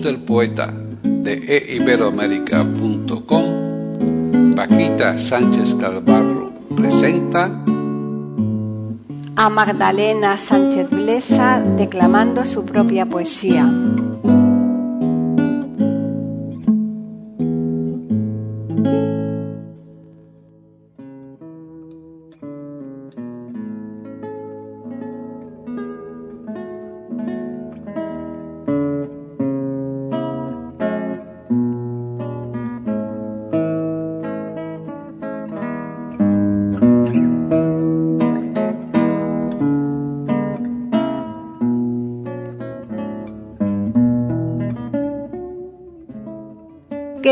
Del 0.00 0.20
poeta 0.20 0.72
de 1.02 1.74
eiberoamérica.com, 1.74 4.54
Paquita 4.54 5.18
Sánchez 5.18 5.74
Calvarro 5.74 6.52
presenta 6.74 7.62
a 9.34 9.48
Magdalena 9.48 10.36
Sánchez 10.38 10.90
Blesa 10.90 11.60
declamando 11.76 12.44
su 12.44 12.64
propia 12.64 13.06
poesía. 13.06 13.68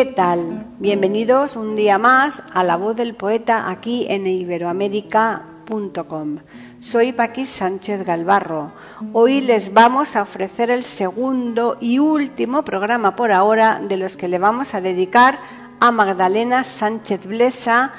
¿Qué 0.01 0.07
tal? 0.07 0.65
Bienvenidos 0.79 1.57
un 1.57 1.77
día 1.77 1.99
más 1.99 2.43
a 2.55 2.65
La 2.65 2.77
Voz 2.77 2.97
del 2.97 3.15
Poeta 3.15 3.69
aquí 3.69 4.07
en 4.09 4.27
iberoamérica.com. 4.27 6.39
Soy 6.81 7.13
Paquis 7.13 7.51
Sánchez 7.51 8.07
Galvarro. 8.07 8.73
Hoy 9.13 9.43
les 9.43 9.75
vamos 9.75 10.17
a 10.17 10.23
ofrecer 10.23 10.71
el 10.71 10.85
segundo 10.85 11.77
y 11.83 11.99
último 11.99 12.65
programa 12.65 13.15
por 13.15 13.31
ahora 13.31 13.79
de 13.87 13.99
los 13.99 14.17
que 14.17 14.29
le 14.29 14.39
vamos 14.39 14.73
a 14.73 14.81
dedicar 14.81 15.39
a 15.81 15.91
Magdalena 15.91 16.65
Sánchez 16.65 17.27
Blesa 17.27 17.93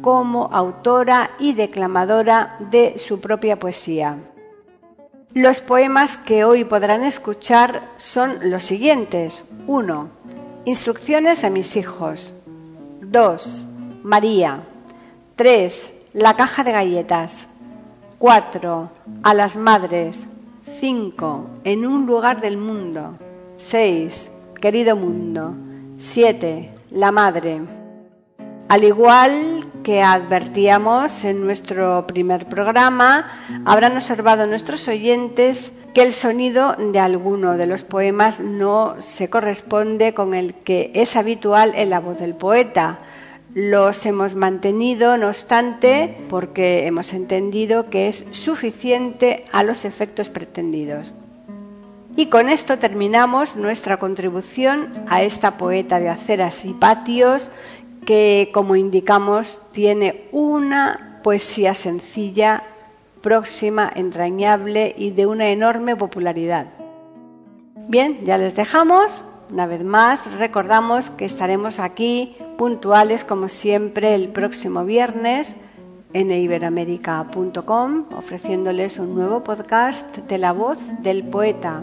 como 0.00 0.48
autora 0.54 1.32
y 1.38 1.52
declamadora 1.52 2.56
de 2.70 2.94
su 2.96 3.20
propia 3.20 3.58
poesía. 3.58 4.16
Los 5.34 5.60
poemas 5.60 6.16
que 6.16 6.44
hoy 6.44 6.64
podrán 6.64 7.04
escuchar 7.04 7.90
son 7.98 8.50
los 8.50 8.62
siguientes. 8.62 9.44
1. 9.66 10.41
Instrucciones 10.64 11.42
a 11.42 11.50
mis 11.50 11.74
hijos. 11.74 12.32
2. 13.00 13.64
María. 14.04 14.62
3. 15.34 15.94
La 16.12 16.36
caja 16.36 16.62
de 16.62 16.70
galletas. 16.70 17.48
4. 18.18 18.90
A 19.24 19.34
las 19.34 19.56
madres. 19.56 20.24
5. 20.78 21.46
En 21.64 21.84
un 21.84 22.06
lugar 22.06 22.40
del 22.40 22.58
mundo. 22.58 23.18
6. 23.56 24.30
Querido 24.60 24.94
mundo. 24.94 25.52
7. 25.96 26.72
La 26.92 27.10
madre. 27.10 27.62
Al 28.68 28.84
igual 28.84 29.66
que 29.82 30.00
advertíamos 30.00 31.24
en 31.24 31.44
nuestro 31.44 32.06
primer 32.06 32.48
programa, 32.48 33.62
habrán 33.64 33.96
observado 33.96 34.46
nuestros 34.46 34.86
oyentes 34.86 35.72
que 35.94 36.02
el 36.02 36.12
sonido 36.12 36.74
de 36.78 36.98
alguno 36.98 37.56
de 37.56 37.66
los 37.66 37.82
poemas 37.82 38.40
no 38.40 38.96
se 39.00 39.28
corresponde 39.28 40.14
con 40.14 40.34
el 40.34 40.54
que 40.54 40.90
es 40.94 41.16
habitual 41.16 41.72
en 41.76 41.90
la 41.90 42.00
voz 42.00 42.18
del 42.18 42.34
poeta. 42.34 43.00
Los 43.54 44.06
hemos 44.06 44.34
mantenido, 44.34 45.18
no 45.18 45.28
obstante, 45.28 46.16
porque 46.30 46.86
hemos 46.86 47.12
entendido 47.12 47.90
que 47.90 48.08
es 48.08 48.24
suficiente 48.30 49.44
a 49.52 49.62
los 49.62 49.84
efectos 49.84 50.30
pretendidos. 50.30 51.12
Y 52.16 52.26
con 52.26 52.48
esto 52.48 52.78
terminamos 52.78 53.56
nuestra 53.56 53.98
contribución 53.98 54.92
a 55.08 55.22
esta 55.22 55.58
poeta 55.58 56.00
de 56.00 56.08
aceras 56.08 56.64
y 56.64 56.72
patios 56.72 57.50
que, 58.06 58.50
como 58.52 58.76
indicamos, 58.76 59.60
tiene 59.72 60.28
una 60.32 61.20
poesía 61.22 61.74
sencilla 61.74 62.62
próxima, 63.22 63.90
entrañable 63.94 64.94
y 64.98 65.10
de 65.12 65.26
una 65.26 65.48
enorme 65.48 65.96
popularidad. 65.96 66.66
Bien, 67.88 68.18
ya 68.24 68.36
les 68.38 68.54
dejamos. 68.54 69.22
Una 69.50 69.66
vez 69.66 69.84
más, 69.84 70.38
recordamos 70.38 71.10
que 71.10 71.24
estaremos 71.24 71.78
aquí 71.78 72.36
puntuales 72.58 73.24
como 73.24 73.48
siempre 73.48 74.14
el 74.14 74.28
próximo 74.28 74.84
viernes 74.84 75.56
en 76.12 76.30
iberamérica.com 76.30 78.06
ofreciéndoles 78.16 78.98
un 78.98 79.14
nuevo 79.14 79.42
podcast 79.42 80.16
de 80.18 80.38
la 80.38 80.52
voz 80.52 80.78
del 81.02 81.24
poeta. 81.24 81.82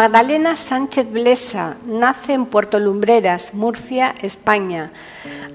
Magdalena 0.00 0.54
Sánchez 0.54 1.10
Blesa 1.10 1.76
nace 1.84 2.32
en 2.32 2.46
Puerto 2.46 2.78
Lumbreras, 2.78 3.52
Murcia, 3.52 4.14
España. 4.22 4.92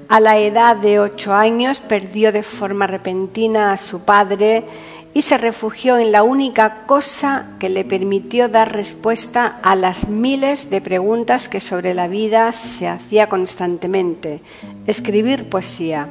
A 0.09 0.19
la 0.19 0.37
edad 0.37 0.75
de 0.75 0.99
ocho 0.99 1.33
años 1.33 1.79
perdió 1.79 2.33
de 2.33 2.43
forma 2.43 2.85
repentina 2.85 3.71
a 3.71 3.77
su 3.77 4.01
padre 4.01 4.65
y 5.13 5.21
se 5.21 5.37
refugió 5.37 5.97
en 5.97 6.11
la 6.11 6.23
única 6.23 6.85
cosa 6.85 7.51
que 7.57 7.69
le 7.69 7.85
permitió 7.85 8.49
dar 8.49 8.73
respuesta 8.73 9.59
a 9.63 9.77
las 9.77 10.09
miles 10.09 10.69
de 10.69 10.81
preguntas 10.81 11.47
que 11.47 11.61
sobre 11.61 11.93
la 11.93 12.09
vida 12.09 12.51
se 12.51 12.89
hacía 12.89 13.29
constantemente, 13.29 14.41
escribir 14.85 15.47
poesía. 15.47 16.09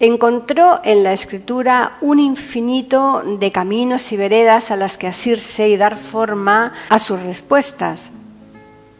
Encontró 0.00 0.80
en 0.82 1.04
la 1.04 1.12
escritura 1.12 1.98
un 2.00 2.18
infinito 2.18 3.22
de 3.38 3.52
caminos 3.52 4.10
y 4.12 4.16
veredas 4.16 4.70
a 4.70 4.76
las 4.76 4.98
que 4.98 5.06
asirse 5.06 5.68
y 5.68 5.76
dar 5.76 5.96
forma 5.96 6.72
a 6.88 6.98
sus 6.98 7.22
respuestas. 7.22 8.10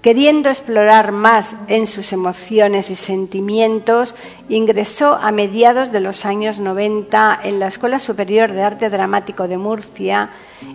Queriendo 0.04 0.50
explorar 0.50 1.12
más 1.12 1.56
en 1.66 1.86
sus 1.86 2.12
emociones 2.12 2.90
y 2.90 2.94
sentimientos, 2.94 4.14
ingresó 4.50 5.14
a 5.14 5.32
mediados 5.32 5.92
de 5.92 6.00
los 6.00 6.26
años 6.26 6.58
90 6.58 7.40
en 7.42 7.58
la 7.58 7.68
Escuela 7.68 7.98
Superior 7.98 8.52
de 8.52 8.62
Arte 8.62 8.90
Dramático 8.90 9.48
de 9.48 9.56
Murcia 9.56 10.28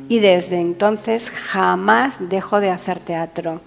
y 0.07 0.17
desde 0.17 0.59
entonces 0.59 1.29
jamás 1.29 2.17
dejó 2.27 2.59
de 2.59 2.71
hacer 2.71 2.97
teatro. 2.97 3.61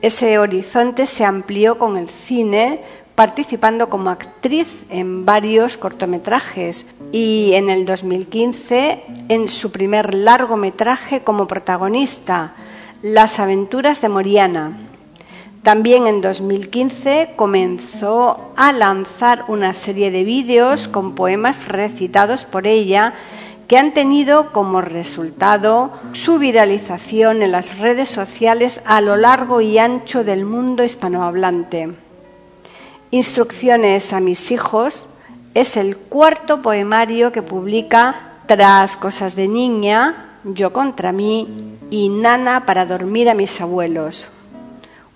Ese 0.00 0.38
horizonte 0.38 1.06
se 1.06 1.24
amplió 1.24 1.76
con 1.76 1.96
el 1.96 2.08
cine, 2.08 2.80
participando 3.14 3.88
como 3.88 4.10
actriz 4.10 4.86
en 4.88 5.24
varios 5.24 5.76
cortometrajes 5.76 6.86
y 7.12 7.52
en 7.54 7.70
el 7.70 7.86
2015 7.86 9.04
en 9.28 9.48
su 9.48 9.70
primer 9.70 10.14
largometraje 10.14 11.22
como 11.22 11.46
protagonista, 11.46 12.54
Las 13.02 13.38
aventuras 13.38 14.00
de 14.00 14.08
Moriana. 14.08 14.78
También 15.62 16.06
en 16.06 16.20
2015 16.20 17.32
comenzó 17.36 18.52
a 18.56 18.72
lanzar 18.72 19.44
una 19.48 19.74
serie 19.74 20.10
de 20.10 20.24
vídeos 20.24 20.88
con 20.88 21.14
poemas 21.14 21.68
recitados 21.68 22.44
por 22.44 22.66
ella 22.66 23.14
que 23.68 23.78
han 23.78 23.94
tenido 23.94 24.52
como 24.52 24.80
resultado 24.80 25.92
su 26.12 26.38
viralización 26.38 27.42
en 27.42 27.52
las 27.52 27.78
redes 27.78 28.10
sociales 28.10 28.80
a 28.84 29.00
lo 29.00 29.16
largo 29.16 29.60
y 29.60 29.78
ancho 29.78 30.22
del 30.24 30.44
mundo 30.44 30.84
hispanohablante. 30.84 32.03
Instrucciones 33.14 34.12
a 34.12 34.18
mis 34.18 34.50
hijos 34.50 35.06
Es 35.54 35.76
el 35.76 35.96
cuarto 35.96 36.62
poemario 36.62 37.30
que 37.30 37.42
publica 37.42 38.40
tras 38.48 38.96
Cosas 38.96 39.36
de 39.36 39.46
Niña, 39.46 40.40
Yo 40.42 40.72
contra 40.72 41.12
mí 41.12 41.76
y 41.92 42.08
Nana 42.08 42.66
para 42.66 42.86
dormir 42.86 43.30
a 43.30 43.34
mis 43.34 43.60
abuelos. 43.60 44.26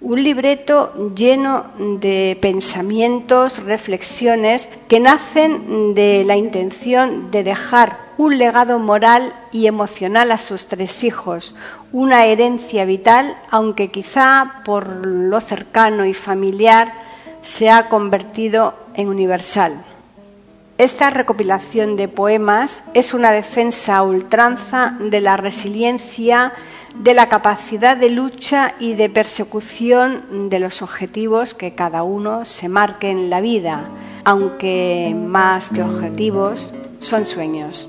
Un 0.00 0.22
libreto 0.22 1.12
lleno 1.16 1.64
de 1.98 2.38
pensamientos, 2.40 3.64
reflexiones 3.64 4.68
que 4.86 5.00
nacen 5.00 5.92
de 5.96 6.22
la 6.24 6.36
intención 6.36 7.32
de 7.32 7.42
dejar 7.42 7.98
un 8.16 8.38
legado 8.38 8.78
moral 8.78 9.34
y 9.50 9.66
emocional 9.66 10.30
a 10.30 10.38
sus 10.38 10.66
tres 10.66 11.02
hijos, 11.02 11.56
una 11.92 12.26
herencia 12.26 12.84
vital, 12.84 13.36
aunque 13.50 13.90
quizá 13.90 14.62
por 14.64 15.04
lo 15.04 15.40
cercano 15.40 16.04
y 16.04 16.14
familiar 16.14 17.07
se 17.48 17.70
ha 17.70 17.88
convertido 17.88 18.74
en 18.92 19.08
universal. 19.08 19.82
Esta 20.76 21.08
recopilación 21.08 21.96
de 21.96 22.06
poemas 22.06 22.82
es 22.92 23.14
una 23.14 23.32
defensa 23.32 23.96
a 23.96 24.02
ultranza 24.02 24.98
de 25.00 25.22
la 25.22 25.38
resiliencia, 25.38 26.52
de 26.94 27.14
la 27.14 27.30
capacidad 27.30 27.96
de 27.96 28.10
lucha 28.10 28.74
y 28.78 28.92
de 28.94 29.08
persecución 29.08 30.50
de 30.50 30.58
los 30.58 30.82
objetivos 30.82 31.54
que 31.54 31.74
cada 31.74 32.02
uno 32.02 32.44
se 32.44 32.68
marque 32.68 33.08
en 33.08 33.30
la 33.30 33.40
vida, 33.40 33.88
aunque 34.24 35.16
más 35.16 35.70
que 35.70 35.82
objetivos 35.82 36.74
son 37.00 37.24
sueños. 37.24 37.88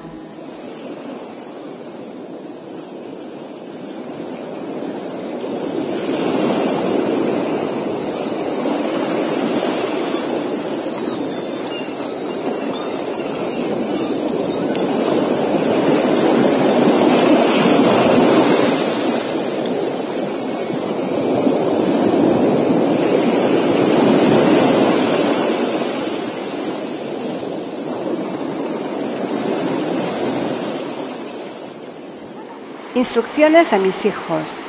Instrucciones 33.01 33.73
a 33.73 33.79
mis 33.79 34.05
hijos. 34.05 34.59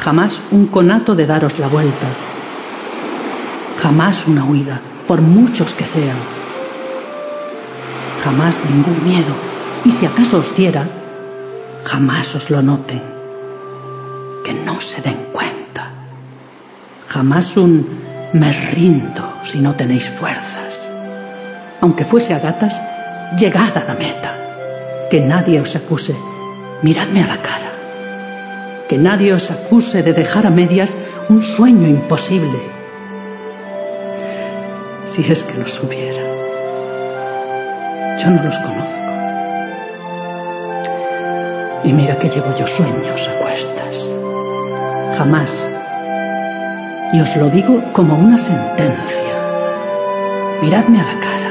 Jamás 0.00 0.40
un 0.50 0.66
conato 0.66 1.14
de 1.14 1.24
daros 1.24 1.56
la 1.60 1.68
vuelta. 1.68 2.08
Jamás 3.78 4.26
una 4.26 4.44
huida, 4.44 4.80
por 5.06 5.20
muchos 5.20 5.72
que 5.72 5.84
sean. 5.84 6.16
Jamás 8.24 8.58
ningún 8.68 9.04
miedo. 9.04 9.32
Y 9.84 9.92
si 9.92 10.04
acaso 10.04 10.38
os 10.38 10.56
diera, 10.56 10.84
jamás 11.84 12.34
os 12.34 12.50
lo 12.50 12.60
noten. 12.60 13.00
Que 14.44 14.52
no 14.52 14.80
se 14.80 15.00
den 15.00 15.28
cuenta. 15.30 15.92
Jamás 17.06 17.56
un 17.56 17.86
me 18.32 18.52
rindo 18.52 19.34
si 19.44 19.60
no 19.60 19.76
tenéis 19.76 20.08
fuerzas. 20.08 20.88
Aunque 21.80 22.04
fuese 22.04 22.34
a 22.34 22.40
gatas, 22.40 22.74
llegad 23.38 23.76
a 23.78 23.84
la 23.84 23.94
meta. 23.94 24.34
Que 25.08 25.20
nadie 25.20 25.60
os 25.60 25.76
acuse 25.76 26.16
miradme 26.82 27.22
a 27.22 27.26
la 27.28 27.36
cara. 27.38 27.70
Que 28.88 28.98
nadie 28.98 29.32
os 29.32 29.50
acuse 29.50 30.02
de 30.02 30.12
dejar 30.12 30.46
a 30.46 30.50
medias 30.50 30.94
un 31.28 31.42
sueño 31.42 31.88
imposible. 31.88 32.58
Si 35.06 35.22
es 35.32 35.44
que 35.44 35.58
los 35.58 35.82
hubiera. 35.82 36.22
Yo 38.18 38.30
no 38.30 38.42
los 38.42 38.58
conozco. 38.58 39.12
Y 41.84 41.92
mira 41.92 42.18
que 42.18 42.28
llevo 42.28 42.54
yo 42.54 42.66
sueños 42.66 43.28
a 43.28 43.38
cuestas. 43.38 44.12
Jamás. 45.16 45.68
Y 47.12 47.20
os 47.20 47.36
lo 47.36 47.50
digo 47.50 47.82
como 47.92 48.18
una 48.18 48.38
sentencia. 48.38 49.32
Miradme 50.60 51.00
a 51.00 51.04
la 51.04 51.20
cara. 51.20 51.50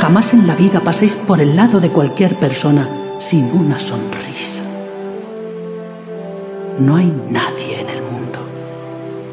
Jamás 0.00 0.32
en 0.32 0.46
la 0.46 0.54
vida 0.54 0.80
paséis 0.80 1.14
por 1.14 1.40
el 1.40 1.54
lado 1.56 1.80
de 1.80 1.90
cualquier 1.90 2.36
persona 2.36 2.88
sin 3.22 3.44
una 3.52 3.78
sonrisa. 3.78 4.64
No 6.80 6.96
hay 6.96 7.12
nadie 7.30 7.80
en 7.80 7.88
el 7.88 8.02
mundo 8.02 8.40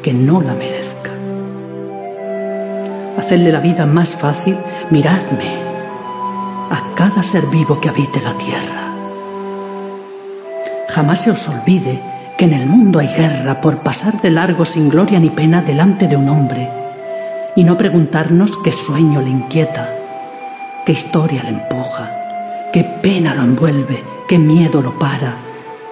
que 0.00 0.12
no 0.12 0.40
la 0.40 0.54
merezca. 0.54 1.10
Hacerle 3.18 3.50
la 3.50 3.58
vida 3.58 3.86
más 3.86 4.14
fácil, 4.14 4.56
miradme 4.90 5.56
a 6.70 6.94
cada 6.94 7.22
ser 7.22 7.46
vivo 7.46 7.80
que 7.80 7.88
habite 7.88 8.20
la 8.20 8.34
tierra. 8.34 8.94
Jamás 10.88 11.22
se 11.22 11.32
os 11.32 11.48
olvide 11.48 12.00
que 12.38 12.44
en 12.44 12.52
el 12.52 12.66
mundo 12.66 13.00
hay 13.00 13.08
guerra 13.08 13.60
por 13.60 13.82
pasar 13.82 14.20
de 14.22 14.30
largo 14.30 14.64
sin 14.64 14.88
gloria 14.88 15.18
ni 15.18 15.30
pena 15.30 15.62
delante 15.62 16.06
de 16.06 16.16
un 16.16 16.28
hombre 16.28 16.70
y 17.56 17.64
no 17.64 17.76
preguntarnos 17.76 18.52
qué 18.62 18.70
sueño 18.70 19.20
le 19.20 19.30
inquieta, 19.30 19.90
qué 20.86 20.92
historia 20.92 21.42
le 21.42 21.50
empuja 21.50 22.19
qué 22.72 22.84
pena 22.84 23.34
lo 23.34 23.42
envuelve, 23.42 24.02
qué 24.28 24.38
miedo 24.38 24.80
lo 24.80 24.98
para, 24.98 25.34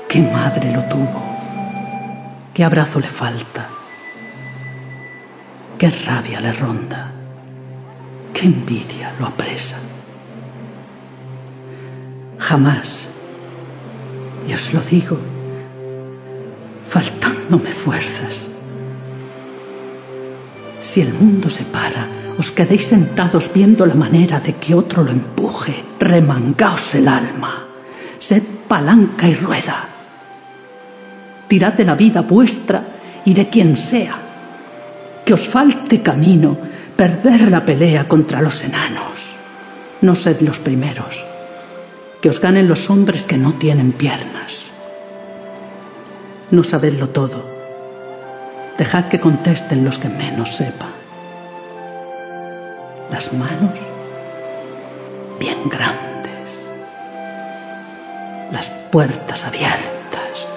qué 0.08 0.20
madre 0.20 0.72
lo 0.72 0.82
tuvo, 0.84 1.22
qué 2.54 2.64
abrazo 2.64 3.00
le 3.00 3.08
falta, 3.08 3.68
qué 5.78 5.90
rabia 5.90 6.40
le 6.40 6.52
ronda, 6.52 7.12
qué 8.32 8.46
envidia 8.46 9.12
lo 9.18 9.26
apresa. 9.26 9.76
Jamás, 12.38 13.08
y 14.46 14.52
os 14.52 14.72
lo 14.72 14.80
digo, 14.80 15.18
faltándome 16.88 17.70
fuerzas, 17.70 18.48
si 20.80 21.00
el 21.00 21.12
mundo 21.12 21.50
se 21.50 21.64
para, 21.64 22.06
os 22.38 22.50
quedéis 22.52 22.86
sentados 22.86 23.50
viendo 23.52 23.84
la 23.84 23.94
manera 23.94 24.38
de 24.38 24.54
que 24.54 24.74
otro 24.74 25.02
lo 25.02 25.10
empuje. 25.10 25.84
Remangaos 25.98 26.94
el 26.94 27.08
alma. 27.08 27.66
Sed 28.18 28.42
palanca 28.68 29.26
y 29.28 29.34
rueda. 29.34 29.88
Tirad 31.48 31.72
de 31.72 31.84
la 31.84 31.96
vida 31.96 32.20
vuestra 32.22 32.82
y 33.24 33.34
de 33.34 33.48
quien 33.48 33.76
sea. 33.76 34.16
Que 35.24 35.34
os 35.34 35.48
falte 35.48 36.00
camino, 36.00 36.56
perder 36.94 37.50
la 37.50 37.64
pelea 37.64 38.06
contra 38.06 38.40
los 38.40 38.62
enanos. 38.62 39.34
No 40.00 40.14
sed 40.14 40.40
los 40.42 40.60
primeros. 40.60 41.24
Que 42.22 42.28
os 42.28 42.40
ganen 42.40 42.68
los 42.68 42.88
hombres 42.88 43.24
que 43.24 43.36
no 43.36 43.54
tienen 43.54 43.92
piernas. 43.92 44.54
No 46.50 46.62
sabedlo 46.62 47.08
todo. 47.08 47.57
Dejad 48.78 49.08
que 49.08 49.20
contesten 49.20 49.84
los 49.84 49.98
que 49.98 50.08
menos 50.08 50.56
sepan 50.56 50.98
las 53.10 53.32
manos 53.32 53.72
bien 55.38 55.68
grandes, 55.68 56.66
las 58.52 58.68
puertas 58.90 59.44
abiertas, 59.44 60.48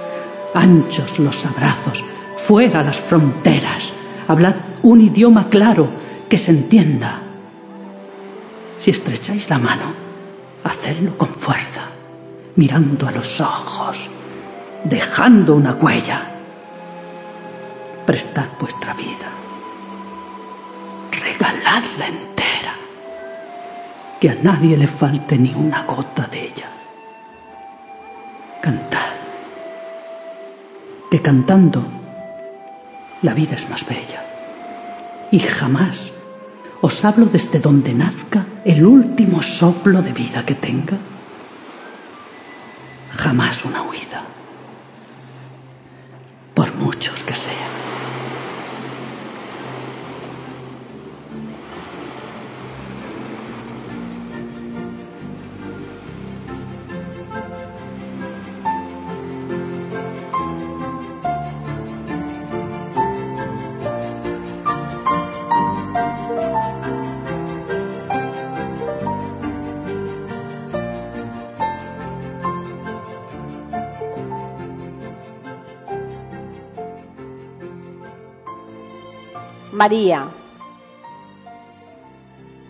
anchos 0.54 1.20
los 1.20 1.46
abrazos, 1.46 2.04
fuera 2.38 2.84
las 2.84 2.98
fronteras, 2.98 3.94
hablad 4.28 4.56
un 4.84 5.02
idioma 5.02 5.50
claro 5.50 5.88
que 6.28 6.38
se 6.38 6.52
entienda. 6.52 7.22
Si 8.80 8.92
estrecháis 8.92 9.50
la 9.50 9.60
mano, 9.60 9.94
hacedlo 10.64 11.18
con 11.18 11.30
fuerza, 11.30 11.84
mirando 12.56 13.08
a 13.08 13.12
los 13.12 13.40
ojos, 13.40 14.10
dejando 14.84 15.56
una 15.56 15.74
huella. 15.74 16.31
Prestad 18.06 18.48
vuestra 18.60 18.94
vida, 18.94 19.30
regaladla 21.12 22.08
entera 22.08 22.76
que 24.20 24.30
a 24.30 24.36
nadie 24.36 24.78
le 24.78 24.88
falte 24.88 25.38
ni 25.38 25.54
una 25.54 25.84
gota 25.84 26.28
de 26.28 26.46
ella. 26.46 26.70
Cantad. 28.62 29.14
Que 31.10 31.22
cantando 31.22 31.84
la 33.22 33.34
vida 33.34 33.56
es 33.56 33.70
más 33.70 33.86
bella. 33.86 34.24
Y 35.32 35.40
jamás 35.40 36.12
os 36.82 37.06
hablo 37.06 37.26
desde 37.26 37.60
donde 37.60 37.94
nazca 37.94 38.46
el 38.66 38.86
último 38.86 39.42
soplo 39.42 40.02
de 40.02 40.14
vida 40.14 40.46
que 40.46 40.56
tenga. 40.56 40.98
Jamás 43.12 43.66
una 43.66 43.84
huida. 43.84 44.24
Por 46.54 46.76
muchos 46.76 47.24
que 47.24 47.34
sean. 47.34 47.61
María. 79.82 80.28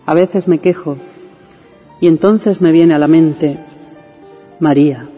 A 0.06 0.14
veces 0.14 0.48
me 0.48 0.60
quejo 0.60 0.96
y 2.00 2.08
entonces 2.08 2.62
me 2.62 2.72
viene 2.72 2.94
a 2.94 2.98
la 2.98 3.06
mente 3.06 3.58
María, 4.60 5.10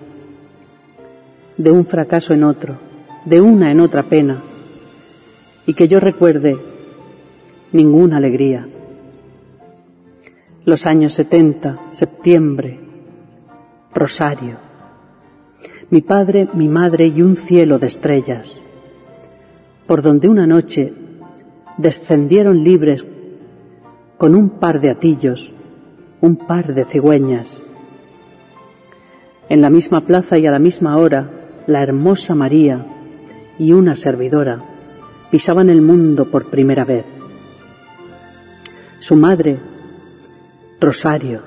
de 1.56 1.70
un 1.70 1.86
fracaso 1.86 2.34
en 2.34 2.42
otro, 2.42 2.78
de 3.24 3.40
una 3.40 3.70
en 3.70 3.78
otra 3.78 4.02
pena, 4.02 4.38
y 5.66 5.74
que 5.74 5.86
yo 5.86 6.00
recuerde 6.00 6.58
ninguna 7.70 8.16
alegría. 8.16 8.66
Los 10.64 10.86
años 10.86 11.12
70, 11.12 11.78
septiembre, 11.92 12.80
Rosario, 13.94 14.56
mi 15.90 16.00
padre, 16.00 16.48
mi 16.54 16.66
madre 16.66 17.06
y 17.06 17.22
un 17.22 17.36
cielo 17.36 17.78
de 17.78 17.86
estrellas, 17.86 18.60
por 19.86 20.02
donde 20.02 20.28
una 20.28 20.48
noche 20.48 21.03
descendieron 21.76 22.64
libres 22.64 23.06
con 24.18 24.34
un 24.34 24.48
par 24.48 24.80
de 24.80 24.90
atillos, 24.90 25.52
un 26.20 26.36
par 26.36 26.74
de 26.74 26.84
cigüeñas. 26.84 27.60
En 29.48 29.60
la 29.60 29.70
misma 29.70 30.00
plaza 30.02 30.38
y 30.38 30.46
a 30.46 30.50
la 30.50 30.58
misma 30.58 30.96
hora, 30.96 31.30
la 31.66 31.82
hermosa 31.82 32.34
María 32.34 32.86
y 33.58 33.72
una 33.72 33.94
servidora 33.94 34.62
pisaban 35.30 35.68
el 35.68 35.82
mundo 35.82 36.30
por 36.30 36.50
primera 36.50 36.84
vez. 36.84 37.04
Su 39.00 39.16
madre, 39.16 39.58
Rosario, 40.80 41.42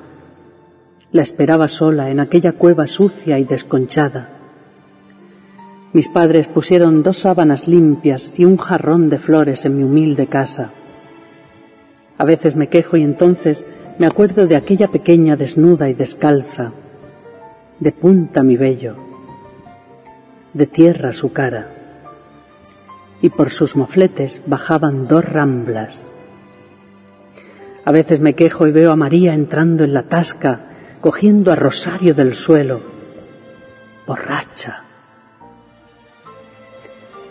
la 1.11 1.21
esperaba 1.21 1.67
sola 1.67 2.09
en 2.11 2.19
aquella 2.19 2.51
cueva 2.51 2.85
sucia 2.85 3.39
y 3.39 3.45
desconchada. 3.45 4.36
Mis 5.97 6.09
padres 6.09 6.45
pusieron 6.45 7.01
dos 7.01 7.17
sábanas 7.17 7.67
limpias 7.67 8.31
y 8.37 8.45
un 8.45 8.57
jarrón 8.57 9.09
de 9.09 9.17
flores 9.17 9.65
en 9.65 9.77
mi 9.77 9.83
humilde 9.83 10.27
casa. 10.27 10.69
A 12.19 12.23
veces 12.23 12.55
me 12.55 12.69
quejo 12.69 12.97
y 12.97 13.01
entonces 13.01 13.65
me 13.97 14.05
acuerdo 14.05 14.45
de 14.45 14.55
aquella 14.55 14.89
pequeña 14.89 15.35
desnuda 15.35 15.89
y 15.89 15.95
descalza, 15.95 16.71
de 17.79 17.91
punta 17.91 18.43
mi 18.43 18.57
vello, 18.57 18.95
de 20.53 20.67
tierra 20.67 21.13
su 21.13 21.33
cara, 21.33 21.71
y 23.19 23.31
por 23.31 23.49
sus 23.49 23.75
mofletes 23.75 24.43
bajaban 24.45 25.07
dos 25.07 25.25
ramblas. 25.25 26.05
A 27.85 27.91
veces 27.91 28.19
me 28.19 28.35
quejo 28.35 28.67
y 28.67 28.71
veo 28.71 28.91
a 28.91 28.95
María 28.95 29.33
entrando 29.33 29.83
en 29.83 29.95
la 29.95 30.03
tasca, 30.03 30.59
cogiendo 31.01 31.51
a 31.51 31.55
Rosario 31.55 32.13
del 32.13 32.35
suelo, 32.35 32.81
borracha 34.05 34.83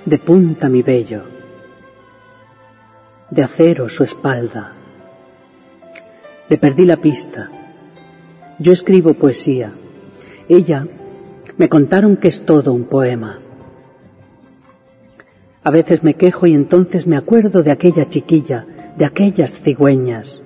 de 0.06 0.18
punta 0.18 0.68
mi 0.68 0.82
vello, 0.82 1.22
de 3.28 3.42
acero 3.42 3.88
su 3.88 4.04
espalda. 4.04 4.72
Le 6.48 6.58
perdí 6.58 6.84
la 6.84 6.96
pista. 6.96 7.50
Yo 8.60 8.72
escribo 8.72 9.14
poesía. 9.14 9.72
Ella 10.48 10.86
me 11.58 11.68
contaron 11.68 12.16
que 12.16 12.28
es 12.28 12.46
todo 12.46 12.72
un 12.72 12.84
poema. 12.84 13.40
A 15.64 15.70
veces 15.72 16.04
me 16.04 16.14
quejo 16.14 16.46
y 16.46 16.54
entonces 16.54 17.08
me 17.08 17.16
acuerdo 17.16 17.64
de 17.64 17.72
aquella 17.72 18.04
chiquilla, 18.04 18.64
de 18.96 19.04
aquellas 19.04 19.60
cigüeñas. 19.60 20.40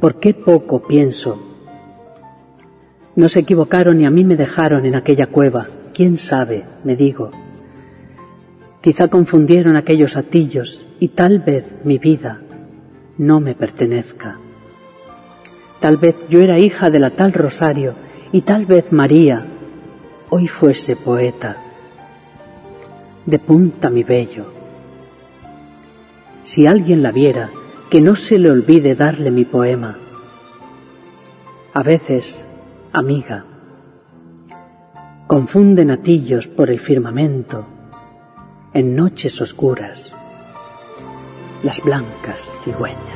¿Por 0.00 0.16
qué 0.16 0.34
poco 0.34 0.82
pienso? 0.82 1.40
No 3.14 3.28
se 3.28 3.40
equivocaron 3.40 4.00
y 4.00 4.04
a 4.04 4.10
mí 4.10 4.24
me 4.24 4.34
dejaron 4.34 4.84
en 4.84 4.96
aquella 4.96 5.28
cueva. 5.28 5.68
¿Quién 5.94 6.18
sabe? 6.18 6.64
me 6.82 6.96
digo. 6.96 7.45
Quizá 8.86 9.08
confundieron 9.08 9.74
aquellos 9.74 10.16
atillos 10.16 10.86
y 11.00 11.08
tal 11.08 11.40
vez 11.40 11.64
mi 11.82 11.98
vida 11.98 12.40
no 13.18 13.40
me 13.40 13.56
pertenezca. 13.56 14.38
Tal 15.80 15.96
vez 15.96 16.14
yo 16.28 16.40
era 16.40 16.60
hija 16.60 16.88
de 16.88 17.00
la 17.00 17.10
tal 17.10 17.32
Rosario 17.32 17.94
y 18.30 18.42
tal 18.42 18.64
vez 18.64 18.92
María 18.92 19.44
hoy 20.30 20.46
fuese 20.46 20.94
poeta. 20.94 21.56
De 23.24 23.40
punta 23.40 23.90
mi 23.90 24.04
bello. 24.04 24.52
Si 26.44 26.68
alguien 26.68 27.02
la 27.02 27.10
viera, 27.10 27.50
que 27.90 28.00
no 28.00 28.14
se 28.14 28.38
le 28.38 28.52
olvide 28.52 28.94
darle 28.94 29.32
mi 29.32 29.44
poema. 29.44 29.96
A 31.74 31.82
veces, 31.82 32.46
amiga, 32.92 33.46
confunden 35.26 35.90
atillos 35.90 36.46
por 36.46 36.70
el 36.70 36.78
firmamento 36.78 37.66
en 38.76 38.94
noches 38.94 39.40
oscuras, 39.40 40.12
las 41.62 41.80
blancas 41.80 42.38
cigüeñas. 42.62 43.15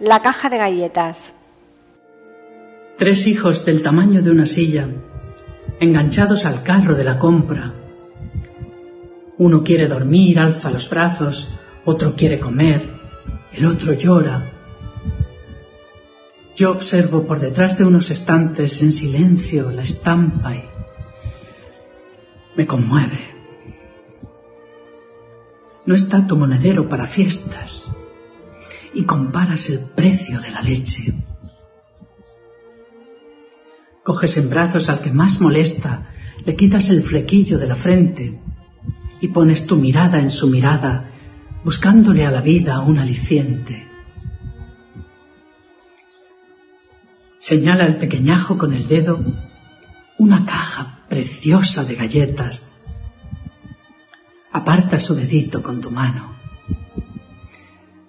La 0.00 0.22
caja 0.22 0.48
de 0.48 0.56
galletas. 0.56 1.38
Tres 2.96 3.26
hijos 3.26 3.66
del 3.66 3.82
tamaño 3.82 4.22
de 4.22 4.30
una 4.30 4.46
silla, 4.46 4.88
enganchados 5.78 6.46
al 6.46 6.62
carro 6.62 6.96
de 6.96 7.04
la 7.04 7.18
compra. 7.18 7.74
Uno 9.36 9.62
quiere 9.62 9.86
dormir, 9.88 10.38
alza 10.38 10.70
los 10.70 10.88
brazos, 10.88 11.50
otro 11.84 12.14
quiere 12.16 12.40
comer, 12.40 12.94
el 13.52 13.66
otro 13.66 13.92
llora. 13.92 14.50
Yo 16.56 16.70
observo 16.70 17.26
por 17.26 17.38
detrás 17.38 17.76
de 17.76 17.84
unos 17.84 18.10
estantes 18.10 18.80
en 18.80 18.94
silencio 18.94 19.70
la 19.70 19.82
estampa 19.82 20.54
y 20.54 20.64
me 22.56 22.66
conmueve. 22.66 23.34
no 25.84 25.94
está 25.94 26.26
tu 26.26 26.36
monedero 26.36 26.88
para 26.88 27.06
fiestas 27.06 27.99
y 28.94 29.04
comparas 29.04 29.68
el 29.70 29.80
precio 29.94 30.40
de 30.40 30.50
la 30.50 30.62
leche. 30.62 31.14
Coges 34.02 34.38
en 34.38 34.50
brazos 34.50 34.88
al 34.88 35.00
que 35.00 35.12
más 35.12 35.40
molesta, 35.40 36.08
le 36.44 36.56
quitas 36.56 36.88
el 36.90 37.02
flequillo 37.02 37.58
de 37.58 37.66
la 37.66 37.76
frente 37.76 38.40
y 39.20 39.28
pones 39.28 39.66
tu 39.66 39.76
mirada 39.76 40.18
en 40.18 40.30
su 40.30 40.48
mirada, 40.48 41.10
buscándole 41.64 42.24
a 42.24 42.30
la 42.30 42.40
vida 42.40 42.80
un 42.80 42.98
aliciente. 42.98 43.86
Señala 47.38 47.86
el 47.86 47.98
pequeñajo 47.98 48.56
con 48.56 48.72
el 48.72 48.86
dedo 48.86 49.18
una 50.18 50.44
caja 50.44 51.00
preciosa 51.08 51.84
de 51.84 51.94
galletas. 51.94 52.70
Aparta 54.52 55.00
su 55.00 55.14
dedito 55.14 55.62
con 55.62 55.80
tu 55.80 55.90
mano. 55.90 56.36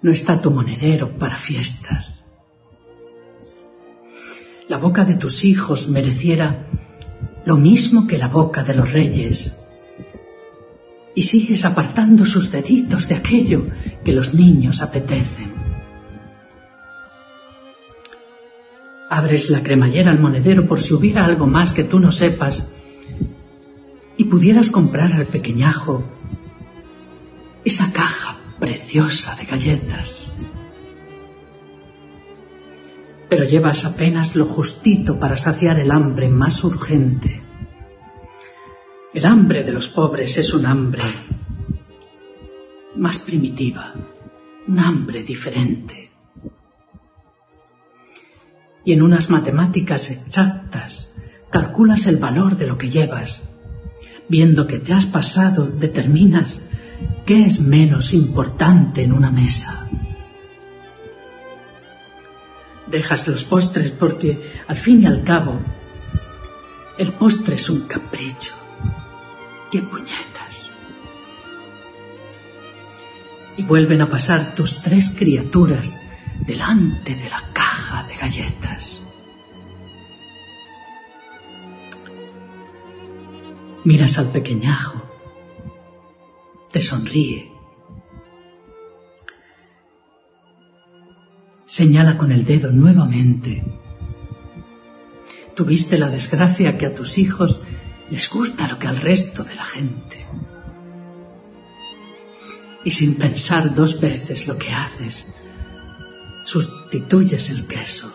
No 0.02 0.12
está 0.12 0.40
tu 0.40 0.50
monedero 0.50 1.16
para 1.18 1.36
fiestas 1.36 2.22
la 4.72 4.78
boca 4.78 5.04
de 5.04 5.16
tus 5.16 5.44
hijos 5.44 5.86
mereciera 5.88 6.66
lo 7.44 7.58
mismo 7.58 8.06
que 8.06 8.16
la 8.16 8.28
boca 8.28 8.62
de 8.62 8.74
los 8.74 8.90
reyes. 8.90 9.54
Y 11.14 11.24
sigues 11.24 11.66
apartando 11.66 12.24
sus 12.24 12.50
deditos 12.50 13.06
de 13.06 13.16
aquello 13.16 13.66
que 14.02 14.12
los 14.12 14.32
niños 14.32 14.80
apetecen. 14.80 15.52
Abres 19.10 19.50
la 19.50 19.62
cremallera 19.62 20.10
al 20.10 20.20
monedero 20.20 20.66
por 20.66 20.80
si 20.80 20.94
hubiera 20.94 21.26
algo 21.26 21.46
más 21.46 21.74
que 21.74 21.84
tú 21.84 22.00
no 22.00 22.10
sepas 22.10 22.74
y 24.16 24.24
pudieras 24.24 24.70
comprar 24.70 25.12
al 25.12 25.26
pequeñajo 25.26 26.02
esa 27.62 27.92
caja 27.92 28.38
preciosa 28.62 29.34
de 29.34 29.44
galletas 29.44 30.32
pero 33.32 33.44
llevas 33.44 33.86
apenas 33.86 34.36
lo 34.36 34.44
justito 34.44 35.18
para 35.18 35.38
saciar 35.38 35.80
el 35.80 35.90
hambre 35.90 36.28
más 36.28 36.62
urgente. 36.64 37.40
El 39.14 39.24
hambre 39.24 39.64
de 39.64 39.72
los 39.72 39.88
pobres 39.88 40.36
es 40.36 40.52
un 40.52 40.66
hambre 40.66 41.02
más 42.96 43.20
primitiva, 43.20 43.94
un 44.68 44.78
hambre 44.78 45.22
diferente. 45.22 46.10
Y 48.84 48.92
en 48.92 49.00
unas 49.00 49.30
matemáticas 49.30 50.10
exactas 50.10 51.16
calculas 51.50 52.06
el 52.08 52.18
valor 52.18 52.58
de 52.58 52.66
lo 52.66 52.76
que 52.76 52.90
llevas. 52.90 53.48
Viendo 54.28 54.66
que 54.66 54.78
te 54.78 54.92
has 54.92 55.06
pasado, 55.06 55.68
determinas 55.68 56.62
qué 57.26 57.46
es 57.46 57.60
menos 57.60 58.12
importante 58.14 59.02
en 59.02 59.12
una 59.12 59.30
mesa 59.30 59.82
dejas 62.92 63.26
los 63.26 63.44
postres 63.44 63.90
porque, 63.92 64.52
al 64.68 64.76
fin 64.76 65.02
y 65.02 65.06
al 65.06 65.24
cabo, 65.24 65.58
el 66.98 67.12
postre 67.14 67.56
es 67.56 67.68
un 67.70 67.88
capricho. 67.88 68.52
¡Qué 69.72 69.80
puñetas! 69.80 70.70
Y 73.56 73.62
vuelven 73.62 74.02
a 74.02 74.08
pasar 74.08 74.54
tus 74.54 74.80
tres 74.82 75.16
criaturas 75.18 75.98
delante 76.46 77.14
de 77.16 77.30
la 77.30 77.42
caja 77.52 78.04
de 78.04 78.16
galletas. 78.16 79.00
Miras 83.84 84.18
al 84.18 84.30
pequeñajo, 84.30 85.11
sonríe 86.82 87.52
señala 91.72 92.18
con 92.18 92.30
el 92.30 92.44
dedo 92.44 92.70
nuevamente. 92.70 93.64
Tuviste 95.56 95.96
la 95.96 96.10
desgracia 96.10 96.76
que 96.76 96.84
a 96.84 96.92
tus 96.92 97.16
hijos 97.16 97.62
les 98.10 98.28
gusta 98.28 98.68
lo 98.68 98.78
que 98.78 98.88
al 98.88 98.98
resto 98.98 99.42
de 99.42 99.54
la 99.54 99.64
gente. 99.64 100.26
Y 102.84 102.90
sin 102.90 103.16
pensar 103.16 103.74
dos 103.74 103.98
veces 103.98 104.46
lo 104.46 104.58
que 104.58 104.70
haces, 104.70 105.32
sustituyes 106.44 107.48
el 107.48 107.66
queso. 107.66 108.12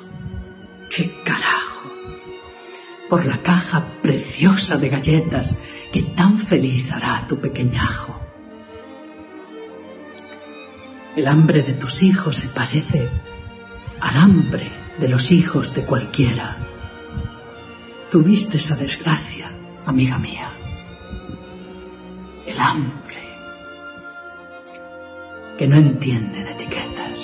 ¡Qué 0.95 1.23
carajo! 1.23 1.89
Por 3.09 3.25
la 3.25 3.41
caja 3.41 3.87
preciosa 4.03 4.77
de 4.77 4.89
galletas 4.89 5.57
que 5.91 6.03
tan 6.03 6.45
feliz 6.45 6.91
hará 6.91 7.25
tu 7.27 7.39
pequeñajo. 7.39 8.26
El 11.17 11.27
hambre 11.27 11.63
de 11.63 11.73
tus 11.73 12.03
hijos 12.03 12.35
se 12.35 12.47
parece 12.49 13.09
al 13.99 14.17
hambre 14.17 14.71
de 14.99 15.09
los 15.09 15.31
hijos 15.31 15.73
de 15.73 15.83
cualquiera. 15.83 16.57
Tuviste 18.11 18.57
esa 18.57 18.75
desgracia, 18.75 19.51
amiga 19.87 20.19
mía. 20.19 20.51
El 22.45 22.59
hambre 22.59 23.17
que 25.57 25.67
no 25.67 25.77
entiende 25.77 26.43
de 26.43 26.51
etiquetas. 26.51 27.19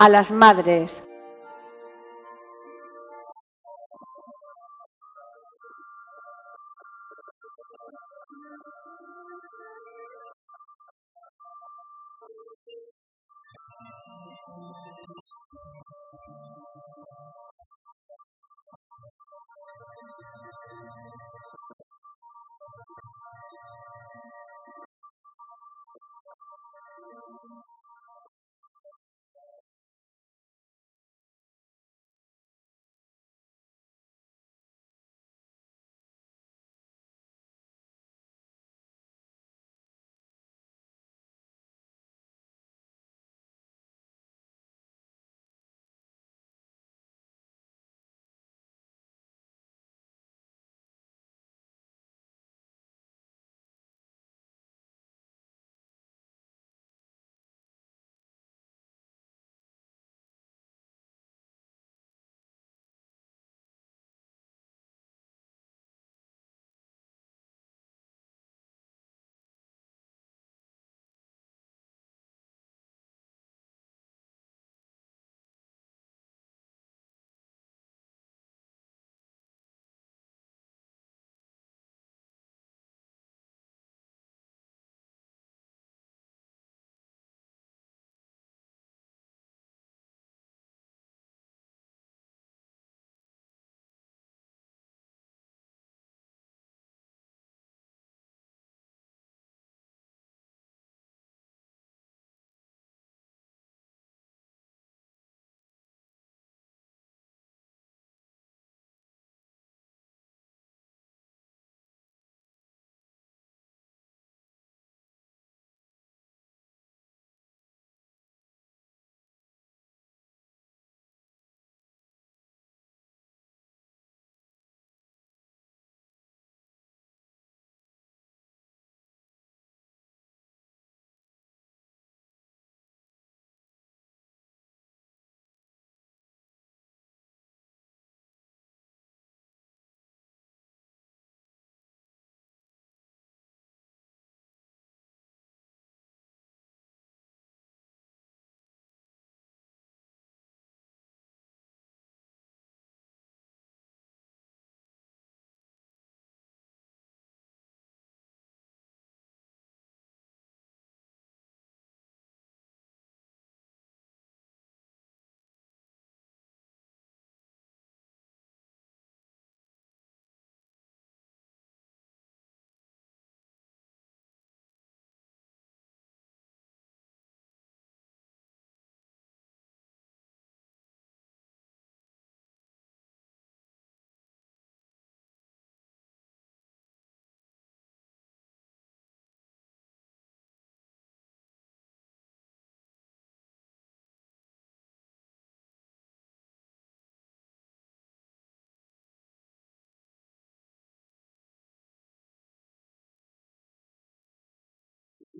A 0.00 0.08
las 0.08 0.30
madres. 0.30 1.02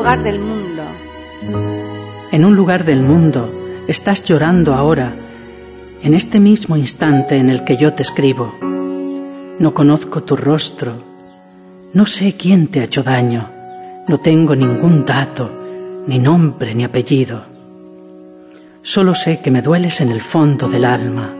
lugar 0.03 0.25
del 0.25 0.41
mundo. 0.41 0.83
En 2.33 2.45
un 2.45 2.57
lugar 2.57 2.85
del 2.85 3.03
mundo 3.03 3.85
estás 3.87 4.25
llorando 4.25 4.75
ahora, 4.75 5.15
en 6.03 6.15
este 6.15 6.41
mismo 6.41 6.77
instante 6.77 7.37
en 7.37 7.49
el 7.49 7.63
que 7.63 7.77
yo 7.77 7.93
te 7.93 8.03
escribo. 8.03 8.53
No 9.61 9.73
conozco 9.73 10.25
tu 10.25 10.35
rostro, 10.35 10.95
no 11.95 12.05
sé 12.05 12.35
quién 12.37 12.67
te 12.67 12.81
ha 12.81 12.85
hecho 12.85 13.05
daño, 13.05 13.49
no 14.09 14.19
tengo 14.19 14.57
ningún 14.57 15.05
dato, 15.05 15.53
ni 16.09 16.19
nombre 16.19 16.75
ni 16.75 16.83
apellido. 16.83 17.45
Solo 18.83 19.15
sé 19.15 19.39
que 19.39 19.53
me 19.53 19.63
dueles 19.63 20.01
en 20.01 20.11
el 20.11 20.21
fondo 20.21 20.69
del 20.69 20.85
alma, 20.85 21.33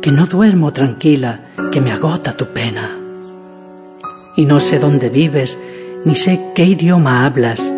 que 0.00 0.12
no 0.12 0.26
duermo 0.26 0.72
tranquila, 0.72 1.46
que 1.72 1.80
me 1.80 1.90
agota 1.90 2.36
tu 2.36 2.46
pena. 2.52 2.96
Y 4.36 4.44
no 4.44 4.60
sé 4.60 4.78
dónde 4.78 5.08
vives, 5.08 5.58
ni 6.04 6.14
sé 6.14 6.38
qué 6.54 6.64
idioma 6.64 7.26
hablas, 7.26 7.74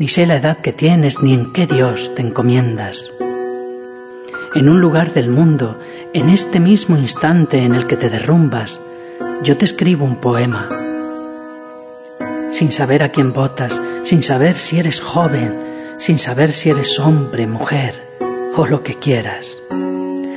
ni 0.00 0.08
sé 0.08 0.24
la 0.24 0.36
edad 0.36 0.56
que 0.56 0.72
tienes, 0.72 1.20
ni 1.22 1.34
en 1.34 1.52
qué 1.52 1.66
Dios 1.66 2.14
te 2.14 2.22
encomiendas. 2.22 3.12
En 4.54 4.70
un 4.70 4.80
lugar 4.80 5.12
del 5.12 5.28
mundo, 5.28 5.78
en 6.14 6.30
este 6.30 6.58
mismo 6.58 6.96
instante 6.96 7.58
en 7.58 7.74
el 7.74 7.86
que 7.86 7.98
te 7.98 8.08
derrumbas, 8.08 8.80
yo 9.42 9.58
te 9.58 9.66
escribo 9.66 10.06
un 10.06 10.16
poema. 10.16 10.70
Sin 12.50 12.72
saber 12.72 13.02
a 13.02 13.10
quién 13.10 13.34
votas, 13.34 13.78
sin 14.02 14.22
saber 14.22 14.56
si 14.56 14.78
eres 14.78 15.02
joven, 15.02 15.54
sin 15.98 16.18
saber 16.18 16.52
si 16.52 16.70
eres 16.70 16.98
hombre, 16.98 17.46
mujer 17.46 18.08
o 18.56 18.66
lo 18.66 18.82
que 18.82 18.94
quieras, 18.94 19.58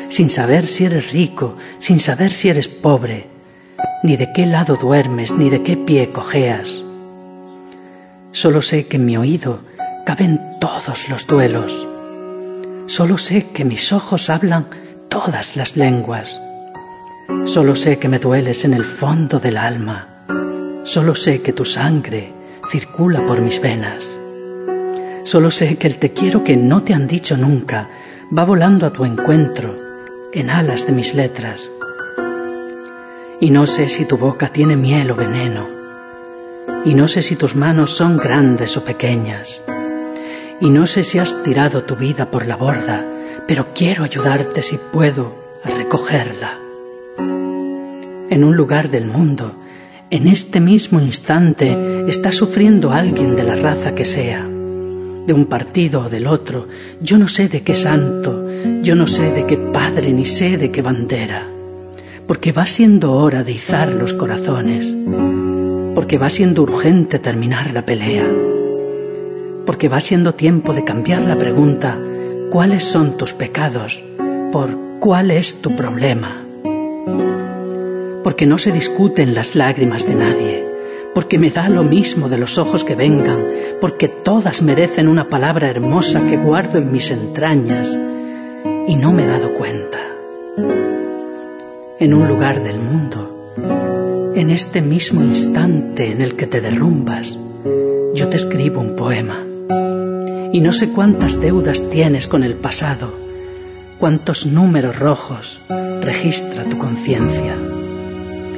sin 0.10 0.30
saber 0.30 0.68
si 0.68 0.84
eres 0.84 1.14
rico, 1.14 1.56
sin 1.80 2.02
saber 2.02 2.34
si 2.34 2.50
eres 2.50 2.68
pobre, 2.68 3.28
ni 4.04 4.18
de 4.18 4.28
qué 4.34 4.46
lado 4.46 4.76
duermes, 4.76 5.32
ni 5.32 5.50
de 5.50 5.64
qué 5.64 5.78
pie 5.78 6.12
cojeas. 6.12 6.83
Solo 8.34 8.62
sé 8.62 8.88
que 8.88 8.98
en 8.98 9.06
mi 9.06 9.16
oído 9.16 9.62
caben 10.06 10.58
todos 10.60 11.08
los 11.08 11.26
duelos. 11.28 11.88
Solo 12.88 13.18
sé 13.18 13.48
que 13.54 13.64
mis 13.64 13.94
ojos 13.94 14.30
hablan 14.30 14.68
todas 15.08 15.56
las 15.56 15.78
lenguas. 15.78 16.42
Solo 17.46 17.76
sé 17.76 18.00
que 18.00 18.10
me 18.10 18.20
dueles 18.20 18.66
en 18.66 18.74
el 18.74 18.84
fondo 18.84 19.40
del 19.40 19.56
alma. 19.56 20.26
Solo 20.84 21.16
sé 21.16 21.42
que 21.42 21.54
tu 21.54 21.64
sangre 21.64 22.34
circula 22.70 23.26
por 23.26 23.40
mis 23.40 23.62
venas. 23.62 24.04
Solo 25.24 25.52
sé 25.52 25.78
que 25.78 25.88
el 25.88 25.98
te 25.98 26.12
quiero 26.12 26.44
que 26.44 26.58
no 26.58 26.82
te 26.82 26.94
han 26.94 27.08
dicho 27.08 27.38
nunca 27.38 27.88
va 28.36 28.44
volando 28.44 28.86
a 28.88 28.92
tu 28.92 29.06
encuentro 29.06 29.80
en 30.34 30.50
alas 30.50 30.86
de 30.86 30.92
mis 30.92 31.14
letras 31.14 31.70
y 33.40 33.52
no 33.52 33.68
sé 33.68 33.90
si 33.90 34.06
tu 34.06 34.18
boca 34.18 34.54
tiene 34.54 34.78
miel 34.78 35.12
o 35.12 35.16
veneno, 35.16 35.68
y 36.86 36.94
no 36.94 37.08
sé 37.08 37.22
si 37.22 37.36
tus 37.36 37.56
manos 37.56 37.92
son 37.92 38.18
grandes 38.18 38.76
o 38.78 38.84
pequeñas, 38.84 39.62
y 40.60 40.70
no 40.70 40.86
sé 40.86 41.04
si 41.04 41.20
has 41.20 41.44
tirado 41.44 41.84
tu 41.84 41.96
vida 41.96 42.30
por 42.30 42.46
la 42.46 42.56
borda, 42.56 43.06
pero 43.48 43.74
quiero 43.74 44.04
ayudarte 44.04 44.62
si 44.62 44.78
puedo 44.78 45.36
a 45.64 45.70
recogerla. 45.70 46.60
En 48.30 48.44
un 48.44 48.56
lugar 48.56 48.90
del 48.90 49.06
mundo, 49.06 49.56
en 50.10 50.28
este 50.28 50.60
mismo 50.60 51.00
instante, 51.00 52.06
está 52.08 52.32
sufriendo 52.32 52.92
alguien 52.92 53.36
de 53.36 53.44
la 53.44 53.56
raza 53.56 53.96
que 53.96 54.06
sea, 54.06 54.44
de 54.44 55.34
un 55.34 55.46
partido 55.46 56.02
o 56.02 56.10
del 56.10 56.28
otro, 56.28 56.68
yo 57.02 57.18
no 57.18 57.28
sé 57.28 57.48
de 57.48 57.62
qué 57.62 57.76
santo, 57.76 58.46
yo 58.82 58.96
no 58.96 59.08
sé 59.08 59.32
de 59.32 59.46
qué 59.46 59.58
padre, 59.58 60.12
ni 60.14 60.26
sé 60.26 60.58
de 60.58 60.72
qué 60.72 60.82
bandera 60.82 61.48
porque 62.28 62.52
va 62.52 62.66
siendo 62.66 63.14
hora 63.14 63.44
de 63.44 63.52
izar 63.52 63.92
los 63.92 64.14
corazones, 64.14 64.96
porque 65.96 66.18
va 66.18 66.30
siendo 66.30 66.64
urgente 66.64 67.20
terminar 67.20 67.72
la 67.72 67.86
pelea, 67.86 68.26
porque 69.66 69.90
va 69.90 70.00
siendo 70.00 70.34
tiempo 70.34 70.74
de 70.74 70.84
cambiar 70.84 71.22
la 71.24 71.38
pregunta 71.38 72.00
¿cuáles 72.50 72.84
son 72.84 73.18
tus 73.18 73.34
pecados? 73.34 74.04
por 74.52 74.78
¿cuál 75.00 75.32
es 75.32 75.62
tu 75.62 75.76
problema? 75.76 76.46
Porque 78.24 78.46
no 78.46 78.58
se 78.58 78.72
discuten 78.72 79.34
las 79.34 79.56
lágrimas 79.56 80.08
de 80.08 80.16
nadie, 80.16 80.66
porque 81.14 81.38
me 81.38 81.50
da 81.50 81.68
lo 81.70 81.84
mismo 81.84 82.30
de 82.30 82.38
los 82.38 82.58
ojos 82.58 82.84
que 82.84 82.96
vengan, 82.96 83.44
porque 83.82 84.08
todas 84.08 84.62
merecen 84.62 85.08
una 85.08 85.28
palabra 85.28 85.70
hermosa 85.70 86.22
que 86.28 86.38
guardo 86.38 86.78
en 86.78 86.92
mis 86.92 87.12
entrañas. 87.12 87.98
Y 88.88 88.96
no 88.96 89.12
me 89.12 89.24
he 89.24 89.28
dado 89.28 89.54
cuenta. 89.54 90.00
En 92.00 92.14
un 92.14 92.28
lugar 92.28 92.64
del 92.64 92.80
mundo, 92.80 93.54
en 94.36 94.50
este 94.50 94.82
mismo 94.82 95.22
instante 95.22 96.12
en 96.12 96.22
el 96.22 96.36
que 96.36 96.48
te 96.48 96.62
derrumbas, 96.62 97.38
yo 98.14 98.28
te 98.30 98.38
escribo 98.38 98.82
un 98.82 98.96
poema. 98.96 99.46
Y 100.52 100.62
no 100.62 100.72
sé 100.72 100.90
cuántas 100.90 101.40
deudas 101.40 101.90
tienes 101.90 102.28
con 102.28 102.44
el 102.44 102.56
pasado, 102.56 103.14
cuántos 104.00 104.46
números 104.46 105.00
rojos 105.00 105.60
registra 106.02 106.64
tu 106.66 106.78
conciencia, 106.78 107.56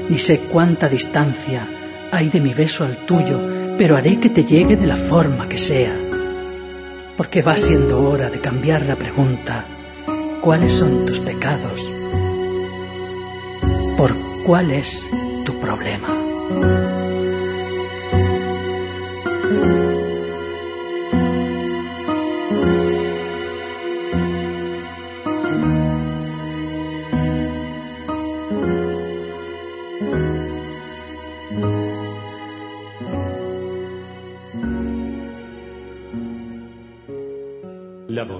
ni 0.10 0.18
sé 0.18 0.40
cuánta 0.52 0.90
distancia 0.90 1.68
hay 2.12 2.30
de 2.30 2.40
mi 2.40 2.54
beso 2.54 2.84
al 2.84 2.98
tuyo, 3.06 3.40
pero 3.78 3.98
haré 3.98 4.20
que 4.20 4.30
te 4.30 4.44
llegue 4.44 4.76
de 4.76 4.88
la 4.88 4.96
forma 4.96 5.48
que 5.50 5.58
sea, 5.58 5.96
porque 7.18 7.42
va 7.42 7.58
siendo 7.58 8.02
hora 8.04 8.30
de 8.30 8.40
cambiar 8.40 8.86
la 8.86 8.96
pregunta, 8.96 9.66
¿cuáles 10.42 10.74
son 10.74 11.06
tus 11.06 11.20
pecados? 11.20 11.82
por 13.98 14.14
cuál 14.46 14.72
es 14.72 15.08
tu 15.46 15.54
problema. 15.54 16.75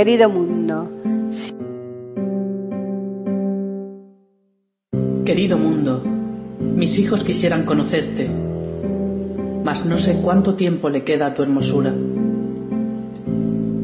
Querido 0.00 0.30
mundo, 0.30 0.88
Querido 5.26 5.58
mundo, 5.58 6.02
mis 6.58 6.98
hijos 6.98 7.22
quisieran 7.22 7.66
conocerte, 7.66 8.26
mas 9.62 9.84
no 9.84 9.98
sé 9.98 10.22
cuánto 10.22 10.54
tiempo 10.54 10.88
le 10.88 11.04
queda 11.04 11.26
a 11.26 11.34
tu 11.34 11.42
hermosura. 11.42 11.92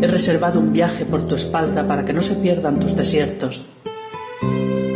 He 0.01 0.07
reservado 0.07 0.59
un 0.59 0.73
viaje 0.73 1.05
por 1.05 1.29
tu 1.29 1.35
espalda 1.35 1.87
para 1.87 2.07
que 2.07 2.15
no 2.15 2.23
se 2.23 2.37
pierdan 2.37 2.81
tus 2.81 2.97
desiertos. 2.97 3.67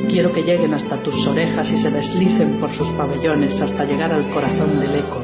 Quiero 0.09 0.33
que 0.33 0.43
lleguen 0.43 0.73
hasta 0.73 1.03
tus 1.03 1.27
orejas 1.27 1.71
y 1.71 1.77
se 1.77 1.91
deslicen 1.91 2.61
por 2.61 2.73
sus 2.73 2.89
pabellones 2.93 3.61
hasta 3.61 3.85
llegar 3.85 4.11
al 4.11 4.27
corazón 4.31 4.81
del 4.81 4.95
eco. 4.95 5.21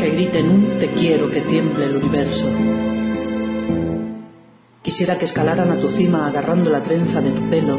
que 0.00 0.10
griten 0.10 0.48
un 0.48 0.78
te 0.78 0.88
quiero 0.92 1.30
que 1.30 1.42
tiemble 1.42 1.84
el 1.84 1.96
universo. 1.96 2.46
Quisiera 4.96 5.18
que 5.18 5.26
escalaran 5.26 5.70
a 5.70 5.76
tu 5.76 5.90
cima 5.90 6.26
agarrando 6.26 6.70
la 6.70 6.80
trenza 6.80 7.20
de 7.20 7.30
tu 7.30 7.50
pelo 7.50 7.78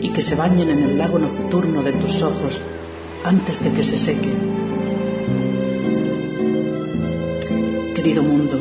y 0.00 0.10
que 0.10 0.22
se 0.22 0.36
bañen 0.36 0.70
en 0.70 0.84
el 0.84 0.96
lago 0.96 1.18
nocturno 1.18 1.82
de 1.82 1.90
tus 1.94 2.22
ojos 2.22 2.62
antes 3.24 3.64
de 3.64 3.72
que 3.72 3.82
se 3.82 3.98
seque. 3.98 4.30
Querido 7.96 8.22
mundo, 8.22 8.56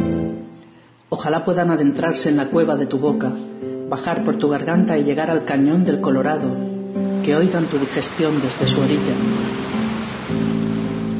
ojalá 1.10 1.46
puedan 1.46 1.70
adentrarse 1.70 2.30
en 2.30 2.38
la 2.38 2.48
cueva 2.48 2.78
de 2.78 2.88
tu 2.88 2.98
boca, 2.98 3.32
bajar 3.88 4.24
por 4.24 4.40
tu 4.40 4.50
garganta 4.50 4.98
y 4.98 5.04
llegar 5.04 5.30
al 5.30 5.46
cañón 5.46 5.86
del 5.86 6.02
Colorado, 6.02 6.50
que 7.24 7.36
oigan 7.36 7.66
tu 7.66 7.78
digestión 7.78 8.42
desde 8.42 8.66
su 8.66 8.82
orilla. 8.82 9.14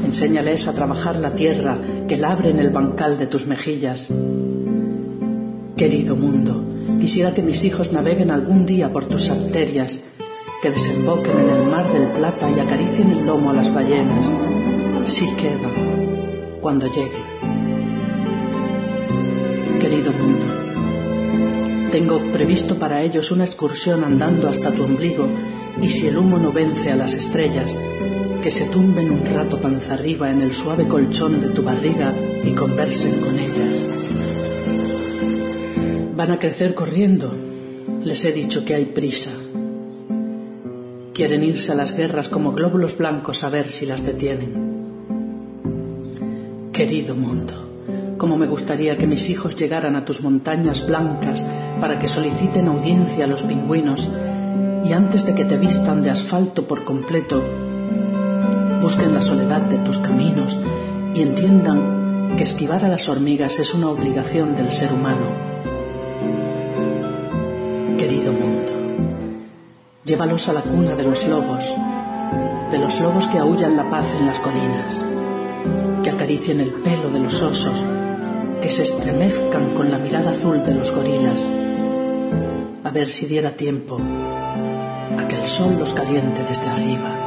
Enséñales 0.04 0.66
a 0.66 0.74
trabajar 0.74 1.20
la 1.20 1.36
tierra 1.36 1.78
que 2.08 2.16
labre 2.16 2.50
en 2.50 2.58
el 2.58 2.70
bancal 2.70 3.16
de 3.16 3.28
tus 3.28 3.46
mejillas. 3.46 4.08
Querido 5.76 6.14
mundo, 6.14 6.64
quisiera 7.00 7.34
que 7.34 7.42
mis 7.42 7.64
hijos 7.64 7.92
naveguen 7.92 8.30
algún 8.30 8.64
día 8.64 8.92
por 8.92 9.06
tus 9.06 9.28
arterias 9.30 9.98
que 10.62 10.70
desemboquen 10.70 11.36
en 11.36 11.48
el 11.48 11.66
mar 11.66 11.92
del 11.92 12.12
plata 12.12 12.48
y 12.48 12.60
acaricien 12.60 13.10
el 13.10 13.26
lomo 13.26 13.50
a 13.50 13.54
las 13.54 13.74
ballenas, 13.74 14.30
si 15.02 15.26
queda, 15.34 15.68
cuando 16.60 16.86
llegue. 16.86 17.22
Querido 19.80 20.12
mundo, 20.12 20.46
tengo 21.90 22.20
previsto 22.32 22.76
para 22.76 23.02
ellos 23.02 23.32
una 23.32 23.44
excursión 23.44 24.04
andando 24.04 24.48
hasta 24.48 24.70
tu 24.70 24.84
ombligo 24.84 25.26
y 25.82 25.88
si 25.88 26.06
el 26.06 26.18
humo 26.18 26.38
no 26.38 26.52
vence 26.52 26.92
a 26.92 26.96
las 26.96 27.14
estrellas, 27.14 27.76
que 28.44 28.52
se 28.52 28.66
tumben 28.66 29.10
un 29.10 29.26
rato 29.26 29.60
panza 29.60 29.94
arriba 29.94 30.30
en 30.30 30.40
el 30.40 30.52
suave 30.52 30.86
colchón 30.86 31.40
de 31.40 31.48
tu 31.48 31.64
barriga 31.64 32.14
y 32.44 32.52
conversen 32.52 33.20
con 33.20 33.40
ellas. 33.40 34.03
Van 36.16 36.30
a 36.30 36.38
crecer 36.38 36.76
corriendo. 36.76 37.34
Les 38.04 38.24
he 38.24 38.30
dicho 38.30 38.64
que 38.64 38.76
hay 38.76 38.84
prisa. 38.86 39.32
Quieren 41.12 41.42
irse 41.42 41.72
a 41.72 41.74
las 41.74 41.96
guerras 41.96 42.28
como 42.28 42.52
glóbulos 42.52 42.96
blancos 42.96 43.42
a 43.42 43.50
ver 43.50 43.72
si 43.72 43.84
las 43.84 44.06
detienen. 44.06 44.74
Querido 46.72 47.16
mundo, 47.16 47.54
como 48.16 48.36
me 48.36 48.46
gustaría 48.46 48.96
que 48.96 49.08
mis 49.08 49.28
hijos 49.28 49.56
llegaran 49.56 49.96
a 49.96 50.04
tus 50.04 50.22
montañas 50.22 50.86
blancas 50.86 51.42
para 51.80 51.98
que 51.98 52.06
soliciten 52.06 52.68
audiencia 52.68 53.24
a 53.24 53.28
los 53.28 53.42
pingüinos 53.42 54.08
y 54.84 54.92
antes 54.92 55.26
de 55.26 55.34
que 55.34 55.44
te 55.44 55.56
vistan 55.56 56.04
de 56.04 56.10
asfalto 56.10 56.68
por 56.68 56.84
completo, 56.84 57.42
busquen 58.80 59.14
la 59.14 59.22
soledad 59.22 59.62
de 59.62 59.78
tus 59.78 59.98
caminos 59.98 60.58
y 61.12 61.22
entiendan 61.22 62.36
que 62.36 62.44
esquivar 62.44 62.84
a 62.84 62.88
las 62.88 63.08
hormigas 63.08 63.58
es 63.58 63.74
una 63.74 63.88
obligación 63.88 64.54
del 64.54 64.70
ser 64.70 64.92
humano. 64.92 65.54
Llévalos 70.04 70.50
a 70.50 70.52
la 70.52 70.60
cuna 70.60 70.94
de 70.94 71.02
los 71.02 71.26
lobos, 71.26 71.64
de 72.70 72.76
los 72.76 73.00
lobos 73.00 73.26
que 73.26 73.38
aullan 73.38 73.74
la 73.74 73.88
paz 73.88 74.04
en 74.14 74.26
las 74.26 74.38
colinas, 74.38 75.02
que 76.02 76.10
acaricien 76.10 76.60
el 76.60 76.74
pelo 76.74 77.08
de 77.08 77.20
los 77.20 77.40
osos, 77.40 77.82
que 78.60 78.68
se 78.68 78.82
estremezcan 78.82 79.72
con 79.72 79.90
la 79.90 79.98
mirada 79.98 80.32
azul 80.32 80.62
de 80.62 80.74
los 80.74 80.90
gorilas, 80.90 81.40
a 82.84 82.90
ver 82.90 83.06
si 83.06 83.24
diera 83.24 83.52
tiempo 83.52 83.96
a 83.98 85.26
que 85.26 85.36
el 85.36 85.46
sol 85.46 85.78
los 85.78 85.94
caliente 85.94 86.44
desde 86.46 86.68
arriba. 86.68 87.23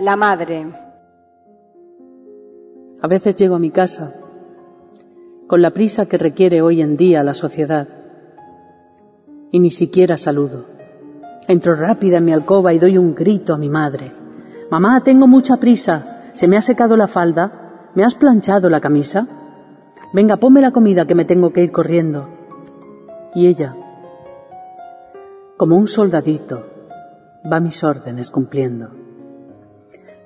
La 0.00 0.16
madre. 0.16 0.66
A 3.00 3.06
veces 3.06 3.36
llego 3.36 3.54
a 3.54 3.60
mi 3.60 3.70
casa 3.70 4.12
con 5.46 5.62
la 5.62 5.70
prisa 5.70 6.06
que 6.06 6.18
requiere 6.18 6.62
hoy 6.62 6.82
en 6.82 6.96
día 6.96 7.22
la 7.22 7.34
sociedad 7.34 7.86
y 9.52 9.60
ni 9.60 9.70
siquiera 9.70 10.16
saludo. 10.16 10.64
Entro 11.46 11.76
rápida 11.76 12.18
en 12.18 12.24
mi 12.24 12.32
alcoba 12.32 12.72
y 12.72 12.80
doy 12.80 12.98
un 12.98 13.14
grito 13.14 13.54
a 13.54 13.58
mi 13.58 13.68
madre. 13.68 14.12
Mamá, 14.68 15.00
tengo 15.04 15.28
mucha 15.28 15.58
prisa. 15.58 16.30
¿Se 16.34 16.48
me 16.48 16.56
ha 16.56 16.60
secado 16.60 16.96
la 16.96 17.06
falda? 17.06 17.90
¿Me 17.94 18.02
has 18.02 18.16
planchado 18.16 18.68
la 18.68 18.80
camisa? 18.80 19.28
Venga, 20.12 20.38
ponme 20.38 20.60
la 20.60 20.72
comida 20.72 21.06
que 21.06 21.14
me 21.14 21.24
tengo 21.24 21.52
que 21.52 21.62
ir 21.62 21.70
corriendo. 21.70 22.28
Y 23.34 23.46
ella, 23.46 23.76
como 25.56 25.76
un 25.76 25.86
soldadito, 25.86 26.64
va 27.50 27.60
mis 27.60 27.84
órdenes 27.84 28.30
cumpliendo. 28.30 29.03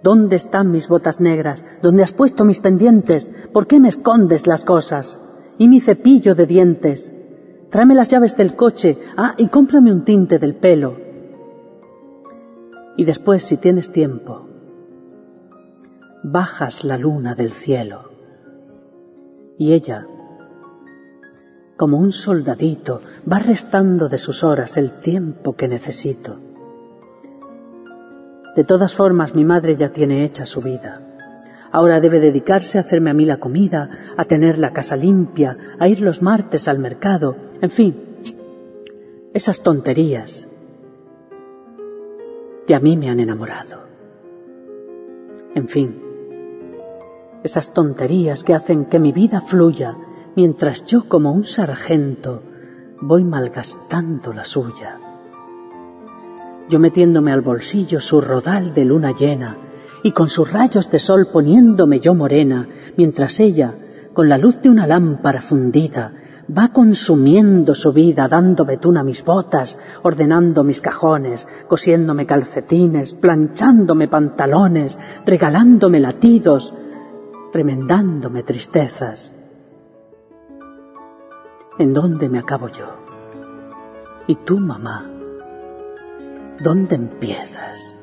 ¿Dónde 0.03 0.37
están 0.37 0.71
mis 0.71 0.89
botas 0.89 1.21
negras? 1.21 1.65
¿Dónde 1.83 2.03
has 2.03 2.13
puesto 2.13 2.45
mis 2.45 2.61
pendientes? 2.61 3.31
¿Por 3.53 3.67
qué 3.67 3.81
me 3.81 3.89
escondes 3.89 4.47
las 4.47 4.65
cosas? 4.65 5.19
¿Y 5.59 5.69
mi 5.69 5.81
cepillo 5.81 6.35
de 6.35 6.47
dientes? 6.47 7.13
Tráeme 7.71 7.95
las 7.95 8.09
llaves 8.09 8.37
del 8.37 8.55
coche. 8.55 8.97
Ah, 9.17 9.35
y 9.37 9.49
cómprame 9.49 9.93
un 9.93 10.05
tinte 10.05 10.39
del 10.39 10.55
pelo. 10.55 10.97
Y 12.97 13.05
después, 13.05 13.43
si 13.43 13.57
tienes 13.57 13.93
tiempo, 13.93 14.49
bajas 16.23 16.85
la 16.85 16.97
luna 16.97 17.35
del 17.35 17.53
cielo. 17.53 18.11
Y 19.59 19.73
ella, 19.73 20.07
como 21.77 21.99
un 21.99 22.13
soldadito, 22.13 23.03
va 23.31 23.39
restando 23.41 24.09
de 24.09 24.19
sus 24.19 24.45
horas 24.45 24.77
el 24.77 25.01
tiempo 25.01 25.55
que 25.55 25.69
necesito. 25.69 26.48
De 28.59 28.65
todas 28.65 28.93
formas, 28.93 29.37
mi 29.37 29.45
madre 29.45 29.77
ya 29.77 29.93
tiene 29.93 30.25
hecha 30.25 30.45
su 30.45 30.61
vida. 30.61 31.01
Ahora 31.71 32.01
debe 32.01 32.19
dedicarse 32.19 32.77
a 32.77 32.81
hacerme 32.81 33.11
a 33.11 33.15
mí 33.15 33.25
la 33.25 33.39
comida, 33.39 33.89
a 34.17 34.25
tener 34.25 34.59
la 34.59 34.73
casa 34.73 34.97
limpia, 34.97 35.57
a 35.79 35.87
ir 35.87 36.01
los 36.01 36.23
martes 36.23 36.67
al 36.67 36.81
mercado, 36.81 37.37
en 37.61 37.71
fin, 37.71 37.95
esas 39.33 39.63
tonterías 39.63 40.49
que 42.67 42.75
a 42.75 42.81
mí 42.81 42.97
me 42.97 43.09
han 43.09 43.21
enamorado. 43.21 43.85
En 45.55 45.69
fin, 45.69 46.03
esas 47.45 47.73
tonterías 47.73 48.43
que 48.43 48.55
hacen 48.55 48.87
que 48.87 48.99
mi 48.99 49.13
vida 49.13 49.41
fluya 49.41 49.97
mientras 50.35 50.85
yo 50.85 51.05
como 51.09 51.31
un 51.31 51.45
sargento 51.45 52.43
voy 53.01 53.23
malgastando 53.23 54.33
la 54.33 54.45
suya 54.45 54.99
yo 56.69 56.79
metiéndome 56.79 57.33
al 57.33 57.41
bolsillo 57.41 58.01
su 58.01 58.21
rodal 58.21 58.75
de 58.75 58.85
luna 58.85 59.13
llena, 59.13 59.57
y 60.03 60.13
con 60.13 60.29
sus 60.29 60.53
rayos 60.53 60.91
de 60.91 60.99
sol 60.99 61.29
poniéndome 61.33 62.01
yo 62.01 62.15
morena, 62.15 62.69
mientras 62.97 63.41
ella, 63.41 63.75
con 64.13 64.29
la 64.29 64.39
luz 64.39 64.61
de 64.61 64.69
una 64.69 64.87
lámpara 64.87 65.41
fundida, 65.41 66.13
va 66.57 66.69
consumiendo 66.69 67.75
su 67.75 67.93
vida, 67.93 68.27
dando 68.29 68.65
betún 68.65 69.05
mis 69.05 69.25
botas, 69.25 69.79
ordenando 70.03 70.65
mis 70.65 70.81
cajones, 70.81 71.47
cosiéndome 71.69 72.27
calcetines, 72.27 73.15
planchándome 73.15 74.09
pantalones, 74.09 74.99
regalándome 75.27 76.01
latidos, 76.01 76.73
remendándome 77.53 78.43
tristezas. 78.43 79.35
¿En 81.79 81.93
dónde 81.93 82.29
me 82.29 82.39
acabo 82.39 82.69
yo? 82.69 82.87
¿Y 84.27 84.37
tú, 84.37 84.59
mamá? 84.59 85.18
¿Dónde 86.61 86.97
empiezas? 86.97 87.95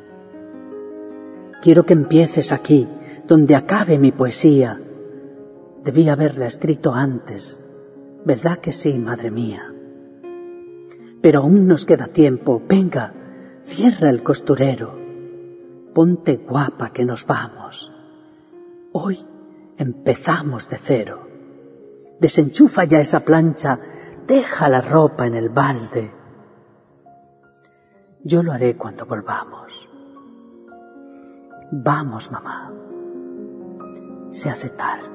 Quiero 1.61 1.85
que 1.85 1.91
empieces 1.91 2.53
aquí, 2.53 2.87
donde 3.27 3.53
acabe 3.53 3.97
mi 3.99 4.13
poesía. 4.13 4.79
Debí 5.83 6.07
haberla 6.07 6.45
escrito 6.45 6.93
antes. 6.93 7.59
¿Verdad 8.23 8.59
que 8.59 8.71
sí, 8.71 8.97
madre 8.97 9.29
mía? 9.29 9.73
Pero 11.21 11.41
aún 11.41 11.67
nos 11.67 11.83
queda 11.83 12.07
tiempo. 12.07 12.61
Venga, 12.65 13.13
cierra 13.63 14.09
el 14.09 14.23
costurero. 14.23 14.97
Ponte 15.93 16.37
guapa 16.37 16.93
que 16.93 17.03
nos 17.03 17.25
vamos. 17.27 17.91
Hoy 18.93 19.19
empezamos 19.77 20.69
de 20.69 20.77
cero. 20.77 21.27
Desenchufa 22.21 22.85
ya 22.85 23.01
esa 23.01 23.19
plancha, 23.19 23.77
deja 24.25 24.69
la 24.69 24.79
ropa 24.79 25.27
en 25.27 25.35
el 25.35 25.49
balde 25.49 26.14
yo 28.25 28.41
lo 28.41 28.51
haré 28.51 28.75
cuando 28.75 29.05
volvamos. 29.05 29.87
Vamos, 31.71 32.31
mamá. 32.31 32.71
Se 34.31 34.49
hace 34.49 34.69
tarde. 34.69 35.14